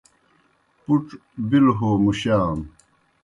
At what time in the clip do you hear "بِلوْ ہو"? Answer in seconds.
1.49-1.89